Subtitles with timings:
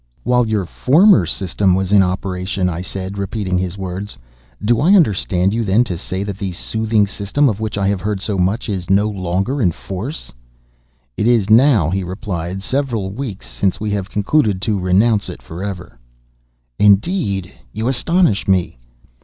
[0.23, 5.63] "While your former system was in operation!" I said, repeating his words—"do I understand you,
[5.63, 8.89] then, to say that the 'soothing system' of which I have heard so much is
[8.89, 10.31] no longer in force?"
[11.17, 15.99] "It is now," he replied, "several weeks since we have concluded to renounce it forever."
[16.79, 17.51] "Indeed!
[17.71, 18.79] you astonish me!"